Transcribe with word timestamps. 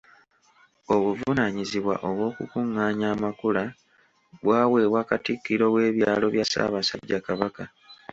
Obuvunaanyizibwa 0.93 1.95
obwokukungaanya 2.07 3.07
amakula 3.15 3.63
bwaweebwa 4.43 5.01
Katikkiro 5.09 5.65
w'ebyalo 5.75 6.25
bya 6.33 6.45
Ssaabasajja 6.45 7.19
Kabaka. 7.25 7.63